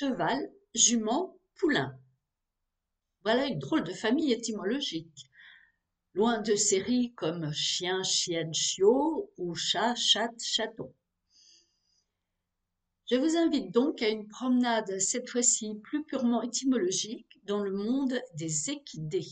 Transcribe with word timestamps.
cheval, 0.00 0.50
jument, 0.74 1.36
poulain. 1.56 1.94
Voilà 3.22 3.48
une 3.48 3.58
drôle 3.58 3.84
de 3.84 3.92
famille 3.92 4.32
étymologique. 4.32 5.30
Loin 6.14 6.40
de 6.40 6.54
séries 6.54 7.12
comme 7.16 7.52
chien, 7.52 8.02
chienne, 8.02 8.54
chiot 8.54 9.30
ou 9.36 9.54
chat, 9.54 9.94
chatte, 9.96 10.42
chaton. 10.42 10.94
Je 13.10 13.16
vous 13.16 13.36
invite 13.36 13.72
donc 13.72 14.00
à 14.00 14.08
une 14.08 14.26
promenade, 14.26 14.98
cette 15.00 15.28
fois-ci 15.28 15.74
plus 15.82 16.02
purement 16.04 16.40
étymologique, 16.40 17.38
dans 17.44 17.60
le 17.60 17.72
monde 17.72 18.18
des 18.36 18.70
équidés. 18.70 19.28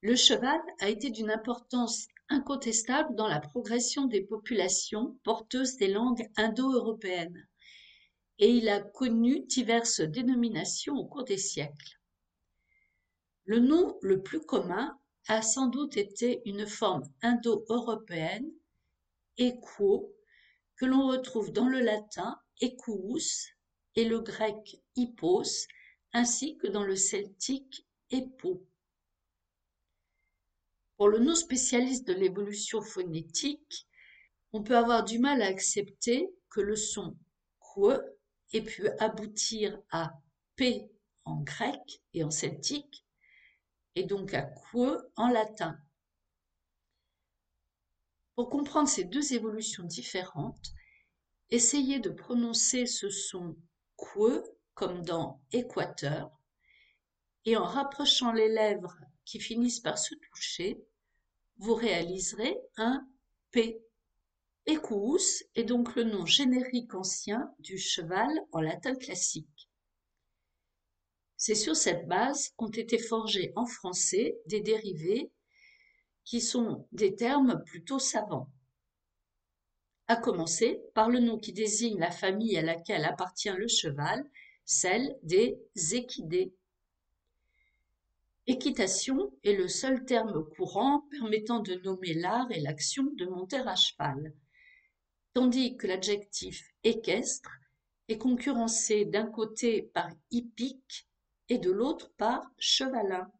Le 0.00 0.16
cheval 0.16 0.60
a 0.80 0.88
été 0.88 1.10
d'une 1.10 1.30
importance 1.30 2.08
incontestable 2.28 3.14
dans 3.14 3.28
la 3.28 3.38
progression 3.38 4.06
des 4.06 4.22
populations 4.22 5.16
porteuses 5.22 5.76
des 5.76 5.92
langues 5.92 6.28
indo-européennes, 6.36 7.46
et 8.42 8.50
il 8.50 8.68
a 8.68 8.80
connu 8.80 9.44
diverses 9.46 10.00
dénominations 10.00 10.96
au 10.96 11.06
cours 11.06 11.22
des 11.22 11.38
siècles. 11.38 12.00
Le 13.44 13.60
nom 13.60 13.96
le 14.02 14.20
plus 14.20 14.40
commun 14.40 14.98
a 15.28 15.42
sans 15.42 15.68
doute 15.68 15.96
été 15.96 16.42
une 16.44 16.66
forme 16.66 17.04
indo-européenne, 17.22 18.50
equo, 19.38 20.12
que 20.74 20.86
l'on 20.86 21.06
retrouve 21.06 21.52
dans 21.52 21.68
le 21.68 21.78
latin 21.78 22.36
equus 22.60 23.54
et 23.94 24.04
le 24.04 24.18
grec 24.18 24.82
hippos, 24.96 25.68
ainsi 26.12 26.56
que 26.56 26.66
dans 26.66 26.82
le 26.82 26.96
celtique 26.96 27.86
epo. 28.10 28.66
Pour 30.96 31.08
le 31.08 31.20
non-spécialiste 31.20 32.08
de 32.08 32.12
l'évolution 32.12 32.82
phonétique, 32.82 33.86
on 34.52 34.64
peut 34.64 34.76
avoir 34.76 35.04
du 35.04 35.20
mal 35.20 35.42
à 35.42 35.46
accepter 35.46 36.28
que 36.50 36.60
le 36.60 36.74
son 36.74 37.16
que 37.74 38.21
ait 38.52 38.62
pu 38.62 38.88
aboutir 38.98 39.80
à 39.90 40.12
p 40.56 40.90
en 41.24 41.40
grec 41.42 42.02
et 42.14 42.24
en 42.24 42.30
celtique, 42.30 43.04
et 43.94 44.04
donc 44.04 44.34
à 44.34 44.42
que 44.42 45.10
en 45.16 45.28
latin. 45.28 45.78
Pour 48.34 48.50
comprendre 48.50 48.88
ces 48.88 49.04
deux 49.04 49.34
évolutions 49.34 49.84
différentes, 49.84 50.72
essayez 51.50 52.00
de 52.00 52.10
prononcer 52.10 52.86
ce 52.86 53.10
son 53.10 53.56
que 53.96 54.42
comme 54.74 55.04
dans 55.04 55.42
équateur, 55.52 56.30
et 57.44 57.56
en 57.56 57.64
rapprochant 57.64 58.32
les 58.32 58.48
lèvres 58.48 58.96
qui 59.24 59.38
finissent 59.40 59.80
par 59.80 59.98
se 59.98 60.14
toucher, 60.14 60.82
vous 61.58 61.74
réaliserez 61.74 62.56
un 62.76 63.06
P. 63.50 63.82
Equus 64.66 65.44
est 65.56 65.64
donc 65.64 65.96
le 65.96 66.04
nom 66.04 66.24
générique 66.24 66.94
ancien 66.94 67.52
du 67.58 67.78
cheval 67.78 68.30
en 68.52 68.60
latin 68.60 68.94
classique. 68.94 69.68
C'est 71.36 71.56
sur 71.56 71.74
cette 71.74 72.06
base 72.06 72.50
qu'ont 72.56 72.70
été 72.70 72.96
forgés 72.96 73.52
en 73.56 73.66
français 73.66 74.38
des 74.46 74.60
dérivés 74.60 75.32
qui 76.24 76.40
sont 76.40 76.86
des 76.92 77.16
termes 77.16 77.64
plutôt 77.64 77.98
savants. 77.98 78.48
À 80.06 80.14
commencer 80.14 80.80
par 80.94 81.10
le 81.10 81.18
nom 81.18 81.38
qui 81.38 81.52
désigne 81.52 81.98
la 81.98 82.12
famille 82.12 82.56
à 82.56 82.62
laquelle 82.62 83.04
appartient 83.04 83.50
le 83.50 83.66
cheval, 83.66 84.24
celle 84.64 85.18
des 85.24 85.58
équidés. 85.92 86.54
Équitation 88.46 89.32
est 89.42 89.54
le 89.54 89.66
seul 89.66 90.04
terme 90.04 90.48
courant 90.56 91.08
permettant 91.10 91.58
de 91.58 91.74
nommer 91.82 92.14
l'art 92.14 92.50
et 92.52 92.60
l'action 92.60 93.04
de 93.16 93.26
monter 93.26 93.56
à 93.56 93.74
cheval, 93.74 94.32
tandis 95.34 95.76
que 95.76 95.86
l'adjectif 95.86 96.72
équestre 96.84 97.50
est 98.08 98.18
concurrencé 98.18 99.04
d'un 99.04 99.26
côté 99.26 99.90
par 99.94 100.10
hippique 100.30 101.08
et 101.48 101.58
de 101.58 101.70
l'autre 101.70 102.12
par 102.16 102.50
chevalin, 102.58 103.30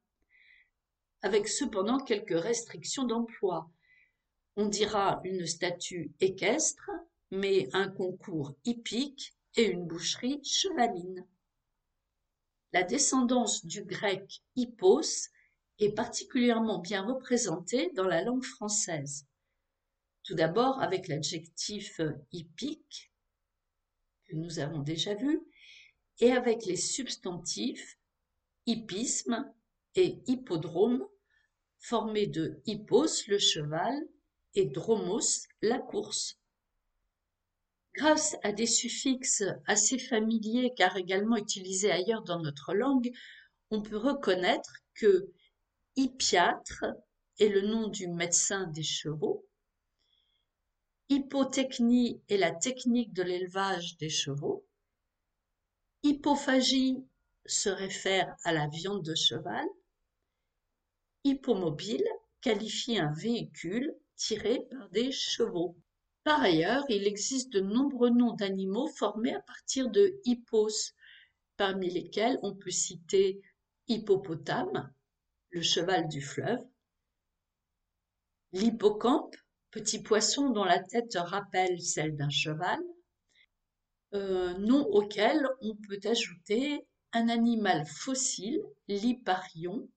avec 1.22 1.48
cependant 1.48 1.98
quelques 1.98 2.38
restrictions 2.38 3.04
d'emploi. 3.04 3.70
On 4.56 4.66
dira 4.66 5.20
une 5.24 5.46
statue 5.46 6.12
équestre, 6.20 6.90
mais 7.30 7.68
un 7.72 7.88
concours 7.88 8.54
hippique 8.64 9.34
et 9.56 9.64
une 9.64 9.86
boucherie 9.86 10.42
chevaline. 10.44 11.26
La 12.72 12.82
descendance 12.82 13.64
du 13.66 13.84
grec 13.84 14.42
hippos 14.56 15.28
est 15.78 15.94
particulièrement 15.94 16.78
bien 16.78 17.02
représentée 17.02 17.90
dans 17.94 18.06
la 18.06 18.22
langue 18.22 18.44
française. 18.44 19.26
Tout 20.24 20.34
d'abord 20.34 20.80
avec 20.80 21.08
l'adjectif 21.08 22.00
hippique, 22.30 23.12
que 24.26 24.36
nous 24.36 24.58
avons 24.58 24.80
déjà 24.80 25.14
vu, 25.14 25.40
et 26.20 26.32
avec 26.32 26.64
les 26.64 26.76
substantifs 26.76 27.98
hippisme 28.66 29.52
et 29.96 30.22
hippodrome, 30.26 31.06
formés 31.80 32.26
de 32.26 32.60
hippos, 32.66 33.26
le 33.26 33.38
cheval, 33.38 33.94
et 34.54 34.66
dromos, 34.66 35.48
la 35.62 35.78
course. 35.78 36.38
Grâce 37.94 38.36
à 38.42 38.52
des 38.52 38.66
suffixes 38.66 39.44
assez 39.66 39.98
familiers 39.98 40.72
car 40.76 40.96
également 40.96 41.36
utilisés 41.36 41.90
ailleurs 41.90 42.22
dans 42.22 42.40
notre 42.40 42.74
langue, 42.74 43.10
on 43.70 43.82
peut 43.82 43.96
reconnaître 43.96 44.72
que 44.94 45.30
hippiatre 45.96 46.84
est 47.38 47.48
le 47.48 47.62
nom 47.62 47.88
du 47.88 48.08
médecin 48.08 48.66
des 48.68 48.82
chevaux, 48.82 49.46
hypotechnie 51.08 52.22
est 52.28 52.36
la 52.36 52.52
technique 52.52 53.12
de 53.12 53.22
l'élevage 53.22 53.96
des 53.96 54.08
chevaux, 54.08 54.64
hypophagie 56.02 57.04
se 57.46 57.68
réfère 57.68 58.36
à 58.44 58.52
la 58.52 58.68
viande 58.68 59.04
de 59.04 59.14
cheval, 59.14 59.66
hippomobile 61.24 62.04
qualifie 62.40 62.98
un 62.98 63.12
véhicule 63.12 63.94
tiré 64.16 64.66
par 64.70 64.88
des 64.90 65.12
chevaux. 65.12 65.76
Par 66.24 66.40
ailleurs, 66.40 66.84
il 66.88 67.06
existe 67.06 67.52
de 67.52 67.60
nombreux 67.60 68.10
noms 68.10 68.34
d'animaux 68.34 68.88
formés 68.88 69.34
à 69.34 69.40
partir 69.40 69.90
de 69.90 70.20
hippos, 70.24 70.94
parmi 71.56 71.90
lesquels 71.90 72.38
on 72.42 72.54
peut 72.54 72.70
citer 72.70 73.40
hippopotame, 73.88 74.92
le 75.50 75.62
cheval 75.62 76.08
du 76.08 76.20
fleuve, 76.20 76.64
l'hippocampe, 78.52 79.36
petit 79.72 80.02
poisson 80.02 80.50
dont 80.50 80.64
la 80.64 80.78
tête 80.78 81.16
rappelle 81.16 81.80
celle 81.80 82.14
d'un 82.14 82.30
cheval, 82.30 82.78
euh, 84.12 84.52
nom 84.58 84.86
auquel 84.88 85.48
on 85.62 85.74
peut 85.74 86.00
ajouter 86.04 86.86
un 87.12 87.28
animal 87.28 87.86
fossile, 87.86 88.62
l'hipparion, 88.86 89.88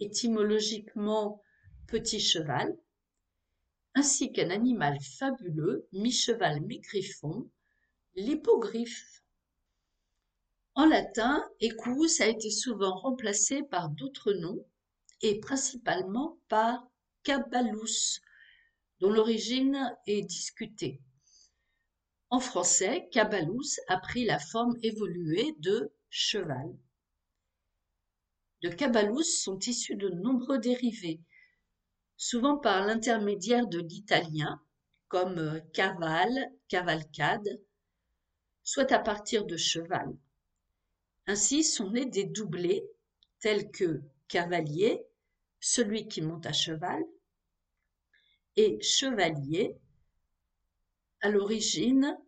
étymologiquement 0.00 1.40
petit 1.88 2.20
cheval, 2.20 2.76
ainsi 3.94 4.32
qu'un 4.32 4.50
animal 4.50 4.98
fabuleux, 5.00 5.88
mi-cheval, 5.92 6.60
mi-griffon, 6.60 7.50
l'hippogriffe. 8.14 9.22
En 10.74 10.86
latin, 10.86 11.42
Equus 11.60 12.20
a 12.20 12.26
été 12.26 12.50
souvent 12.50 12.94
remplacé 12.96 13.62
par 13.62 13.88
d'autres 13.88 14.32
noms, 14.32 14.64
et 15.22 15.40
principalement 15.40 16.38
par 16.48 16.86
Caballus, 17.22 18.21
dont 19.02 19.10
l'origine 19.10 19.98
est 20.06 20.22
discutée. 20.22 21.00
En 22.30 22.38
français, 22.38 23.08
Caballus 23.10 23.80
a 23.88 23.98
pris 23.98 24.24
la 24.24 24.38
forme 24.38 24.76
évoluée 24.84 25.56
de 25.58 25.92
cheval. 26.08 26.72
De 28.62 28.68
Caballus 28.68 29.24
sont 29.24 29.58
issus 29.58 29.96
de 29.96 30.08
nombreux 30.08 30.60
dérivés, 30.60 31.20
souvent 32.16 32.56
par 32.56 32.86
l'intermédiaire 32.86 33.66
de 33.66 33.80
l'italien, 33.80 34.62
comme 35.08 35.36
euh, 35.38 35.58
cavale, 35.74 36.52
cavalcade, 36.68 37.60
soit 38.62 38.92
à 38.92 39.00
partir 39.00 39.44
de 39.46 39.56
cheval. 39.56 40.16
Ainsi 41.26 41.64
sont 41.64 41.90
nés 41.90 42.06
des 42.06 42.24
doublés 42.24 42.84
tels 43.40 43.68
que 43.72 44.00
cavalier, 44.28 45.04
celui 45.58 46.06
qui 46.06 46.22
monte 46.22 46.46
à 46.46 46.52
cheval, 46.52 47.02
et 48.56 48.80
chevalier, 48.80 49.76
à 51.20 51.30
l'origine 51.30 52.18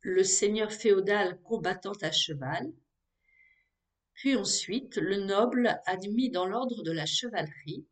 le 0.00 0.24
seigneur 0.24 0.72
féodal 0.72 1.40
combattant 1.42 1.96
à 2.02 2.10
cheval, 2.10 2.72
puis 4.14 4.36
ensuite 4.36 4.96
le 4.96 5.24
noble 5.24 5.80
admis 5.86 6.30
dans 6.30 6.46
l'ordre 6.46 6.82
de 6.82 6.92
la 6.92 7.06
chevalerie, 7.06 7.86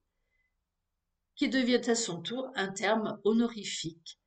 qui 1.34 1.48
devient 1.48 1.80
à 1.86 1.94
son 1.94 2.20
tour 2.20 2.50
un 2.54 2.68
terme 2.68 3.18
honorifique, 3.24 4.20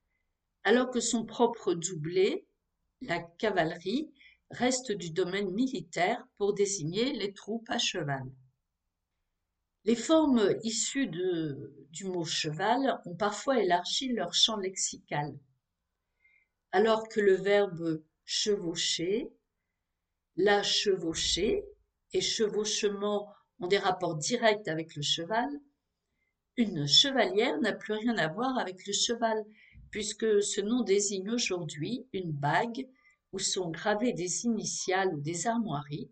alors 0.64 0.90
que 0.90 1.00
son 1.00 1.26
propre 1.26 1.74
doublé, 1.74 2.48
la 3.02 3.20
cavalerie, 3.20 4.12
reste 4.50 4.92
du 4.92 5.12
domaine 5.12 5.52
militaire 5.52 6.26
pour 6.38 6.54
désigner 6.54 7.14
les 7.14 7.34
troupes 7.34 7.70
à 7.70 7.78
cheval. 7.78 8.24
Les 9.86 9.96
formes 9.96 10.56
issues 10.64 11.08
du 11.08 12.06
mot 12.06 12.24
cheval 12.24 13.02
ont 13.06 13.16
parfois 13.16 13.62
élargi 13.62 14.14
leur 14.14 14.34
champ 14.34 14.56
lexical. 14.56 15.38
Alors 16.72 17.10
que 17.10 17.20
le 17.20 17.36
verbe 17.36 18.02
chevaucher, 18.24 19.30
la 20.38 20.64
chevaucher, 20.64 21.66
et 22.14 22.22
chevauchement 22.22 23.28
ont 23.60 23.68
des 23.68 23.78
rapports 23.78 24.16
directs 24.16 24.68
avec 24.68 24.96
le 24.96 25.02
cheval, 25.02 25.50
une 26.56 26.88
chevalière 26.88 27.60
n'a 27.60 27.74
plus 27.74 27.94
rien 27.94 28.18
à 28.18 28.28
voir 28.28 28.58
avec 28.58 28.86
le 28.86 28.94
cheval, 28.94 29.44
puisque 29.90 30.42
ce 30.42 30.62
nom 30.62 30.82
désigne 30.84 31.32
aujourd'hui 31.32 32.08
une 32.14 32.32
bague 32.32 32.88
où 33.32 33.40
sont 33.40 33.70
gravées 33.70 34.14
des 34.14 34.46
initiales 34.46 35.14
ou 35.14 35.20
des 35.20 35.48
armoiries, 35.48 36.10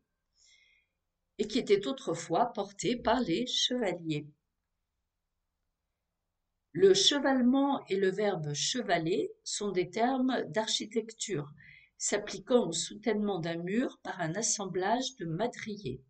et 1.42 1.48
qui 1.48 1.58
était 1.58 1.88
autrefois 1.88 2.54
portée 2.54 2.96
par 2.96 3.20
les 3.20 3.48
chevaliers. 3.48 4.28
Le 6.72 6.94
chevalement 6.94 7.84
et 7.88 7.96
le 7.96 8.12
verbe 8.12 8.54
chevaler 8.54 9.32
sont 9.44 9.72
des 9.72 9.90
termes 9.90 10.44
d'architecture, 10.50 11.52
s'appliquant 11.98 12.68
au 12.68 12.74
soutènement 12.74 13.40
d'un 13.40 13.58
mur 13.58 14.00
par 14.04 14.22
un 14.22 14.36
assemblage 14.36 15.16
de 15.16 15.26
madriers. 15.26 16.04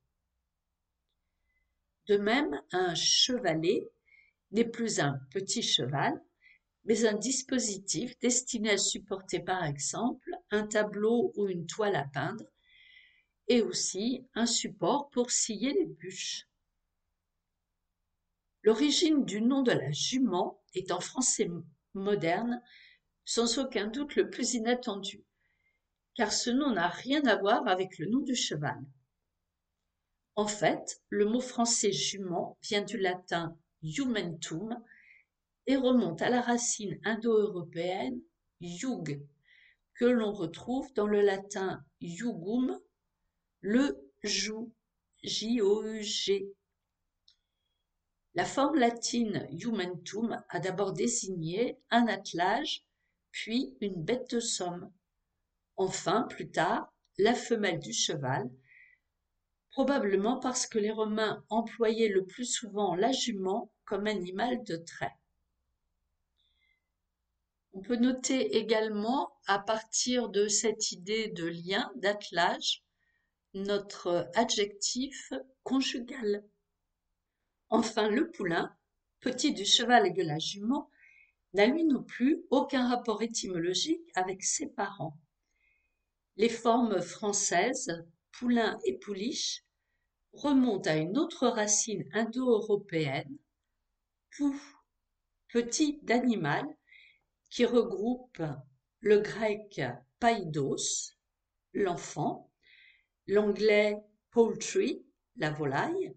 De 2.08 2.18
même, 2.18 2.62
un 2.74 2.94
chevalet 2.94 3.90
n'est 4.52 4.70
plus 4.70 5.00
un 5.00 5.18
petit 5.32 5.64
cheval, 5.64 6.22
mais 6.84 7.06
un 7.06 7.16
dispositif 7.16 8.20
destiné 8.20 8.72
à 8.72 8.78
supporter 8.78 9.40
par 9.40 9.64
exemple 9.64 10.30
un 10.50 10.68
tableau 10.68 11.32
ou 11.38 11.48
une 11.48 11.68
toile 11.68 11.96
à 11.96 12.04
peindre, 12.14 12.44
et 13.52 13.62
aussi 13.62 14.26
un 14.34 14.46
support 14.46 15.10
pour 15.10 15.30
scier 15.30 15.74
les 15.74 15.86
bûches. 15.86 16.48
L'origine 18.64 19.26
du 19.26 19.42
nom 19.42 19.62
de 19.62 19.74
la 19.74 19.92
jument 19.92 20.64
est 20.74 20.90
en 20.90 21.02
français 21.02 21.50
moderne 21.94 22.62
sans 23.26 23.58
aucun 23.58 23.88
doute 23.88 24.16
le 24.16 24.30
plus 24.30 24.54
inattendu, 24.54 25.26
car 26.16 26.32
ce 26.32 26.50
nom 26.50 26.72
n'a 26.72 26.88
rien 26.88 27.26
à 27.26 27.36
voir 27.36 27.68
avec 27.68 28.00
le 28.00 28.06
nom 28.06 28.22
du 28.22 28.36
cheval. 28.36 28.80
En 30.38 30.48
fait, 30.48 31.02
le 31.10 31.26
mot 31.26 31.42
français 31.42 31.92
jument 31.92 32.58
vient 32.64 32.84
du 32.84 32.98
latin 32.98 33.58
jumentum 33.84 34.82
et 35.68 35.76
remonte 35.76 36.22
à 36.22 36.30
la 36.30 36.40
racine 36.40 36.98
indo-européenne 37.04 38.22
yug, 38.62 39.22
que 39.96 40.06
l'on 40.06 40.32
retrouve 40.32 40.88
dans 40.94 41.08
le 41.08 41.20
latin 41.20 41.84
jugum, 42.00 42.80
le 43.62 44.12
joug, 44.24 44.72
J-O-U-G. 45.24 46.52
La 48.34 48.46
forme 48.46 48.80
latine 48.80 49.48
jumentum 49.52 50.44
a 50.50 50.60
d'abord 50.60 50.94
désigné 50.94 51.78
un 51.92 52.08
attelage, 52.08 52.84
puis 53.30 53.78
une 53.80 54.04
bête 54.04 54.32
de 54.32 54.40
somme. 54.40 54.92
Enfin, 55.76 56.24
plus 56.24 56.50
tard, 56.50 56.92
la 57.20 57.36
femelle 57.36 57.80
du 57.80 57.94
cheval, 57.94 58.50
probablement 59.70 60.40
parce 60.40 60.66
que 60.66 60.80
les 60.80 60.92
Romains 60.92 61.46
employaient 61.50 62.10
le 62.10 62.26
plus 62.26 62.46
souvent 62.46 62.96
la 62.96 63.12
jument 63.12 63.72
comme 63.86 64.08
animal 64.08 64.64
de 64.64 64.78
trait. 64.78 65.16
On 67.74 67.82
peut 67.82 67.96
noter 67.96 68.58
également, 68.58 69.38
à 69.46 69.60
partir 69.60 70.30
de 70.30 70.48
cette 70.48 70.92
idée 70.92 71.30
de 71.30 71.46
lien, 71.46 71.92
d'attelage, 71.96 72.84
notre 73.54 74.30
adjectif 74.36 75.34
conjugal. 75.64 76.44
Enfin, 77.70 78.10
le 78.10 78.32
poulain, 78.32 78.76
petit 79.20 79.54
du 79.54 79.66
cheval 79.66 80.08
et 80.08 80.12
de 80.12 80.24
la 80.24 80.40
jument, 80.40 80.90
n'a 81.54 81.66
lui 81.66 81.84
non 81.84 82.04
plus 82.04 82.44
aucun 82.50 82.88
rapport 82.88 83.22
étymologique 83.22 84.10
avec 84.16 84.44
ses 84.44 84.68
parents. 84.68 85.18
Les 86.38 86.50
formes 86.50 87.02
françaises 87.02 88.06
poulain 88.32 88.80
et 88.86 88.98
pouliche 88.98 89.64
remontent 90.34 90.90
à 90.90 90.96
une 90.96 91.18
autre 91.18 91.48
racine 91.48 92.08
indo-européenne, 92.14 93.38
pou, 94.38 94.56
petit 95.50 96.00
d'animal, 96.04 96.66
qui 97.50 97.66
regroupe 97.66 98.42
le 99.02 99.20
grec 99.20 99.82
paidos, 100.20 101.18
l'enfant, 101.74 102.51
l'anglais 103.32 103.98
poultry, 104.32 105.06
la 105.38 105.52
volaille, 105.52 106.14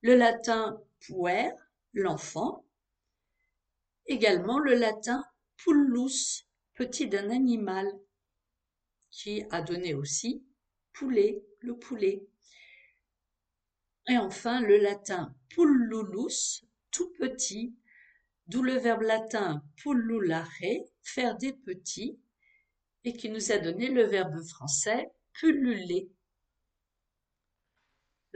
le 0.00 0.14
latin 0.14 0.80
puer, 1.00 1.50
l'enfant, 1.92 2.64
également 4.06 4.60
le 4.60 4.74
latin 4.74 5.24
pullus, 5.56 6.46
petit 6.74 7.08
d'un 7.08 7.30
animal, 7.30 7.92
qui 9.10 9.42
a 9.50 9.60
donné 9.60 9.94
aussi 9.94 10.46
poulet, 10.92 11.42
le 11.58 11.76
poulet. 11.76 12.24
Et 14.08 14.16
enfin 14.16 14.60
le 14.60 14.76
latin 14.76 15.34
pullulus, 15.48 16.64
tout 16.92 17.12
petit, 17.18 17.74
d'où 18.46 18.62
le 18.62 18.74
verbe 18.74 19.02
latin 19.02 19.64
pullulare, 19.78 20.62
faire 21.02 21.36
des 21.38 21.54
petits, 21.54 22.20
et 23.02 23.14
qui 23.14 23.30
nous 23.30 23.50
a 23.50 23.58
donné 23.58 23.88
le 23.88 24.04
verbe 24.04 24.40
français 24.44 25.10
pulluler. 25.32 26.08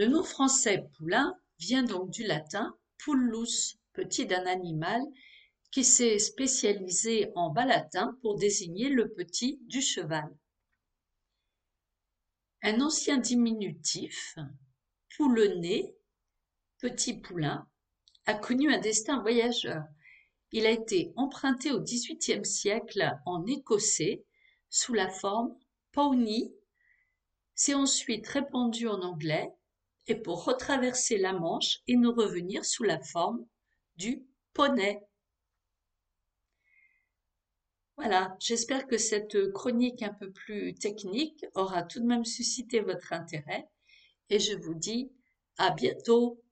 Le 0.01 0.07
nom 0.07 0.25
français 0.25 0.89
poulain 0.97 1.39
vient 1.59 1.83
donc 1.83 2.09
du 2.09 2.23
latin 2.23 2.75
pullus, 2.97 3.77
petit 3.93 4.25
d'un 4.25 4.47
animal, 4.47 5.03
qui 5.73 5.85
s'est 5.85 6.19
spécialisé 6.19 7.31
en 7.35 7.51
bas 7.51 7.67
latin 7.67 8.17
pour 8.23 8.39
désigner 8.39 8.89
le 8.89 9.13
petit 9.13 9.61
du 9.67 9.83
cheval. 9.83 10.35
Un 12.63 12.81
ancien 12.81 13.19
diminutif, 13.19 14.37
poulonné, 15.19 15.95
petit 16.79 17.21
poulain, 17.21 17.69
a 18.25 18.33
connu 18.33 18.73
un 18.73 18.81
destin 18.81 19.21
voyageur. 19.21 19.85
Il 20.51 20.65
a 20.65 20.71
été 20.71 21.13
emprunté 21.17 21.73
au 21.73 21.81
XVIIIe 21.83 22.47
siècle 22.47 23.07
en 23.27 23.45
écossais 23.45 24.25
sous 24.71 24.95
la 24.95 25.11
forme 25.11 25.55
pony, 25.93 26.55
s'est 27.55 27.75
ensuite 27.75 28.27
répandu 28.29 28.89
en 28.89 29.03
anglais 29.03 29.55
et 30.07 30.15
pour 30.15 30.45
retraverser 30.45 31.19
la 31.19 31.33
Manche 31.33 31.79
et 31.87 31.97
nous 31.97 32.13
revenir 32.13 32.65
sous 32.65 32.83
la 32.83 33.01
forme 33.01 33.47
du 33.97 34.25
poney. 34.53 35.03
Voilà, 37.97 38.35
j'espère 38.41 38.87
que 38.87 38.97
cette 38.97 39.53
chronique 39.53 40.03
un 40.03 40.15
peu 40.15 40.31
plus 40.31 40.75
technique 40.75 41.45
aura 41.55 41.83
tout 41.83 42.01
de 42.01 42.07
même 42.07 42.25
suscité 42.25 42.81
votre 42.81 43.13
intérêt 43.13 43.69
et 44.31 44.39
je 44.39 44.57
vous 44.57 44.75
dis 44.75 45.13
à 45.59 45.71
bientôt. 45.71 46.43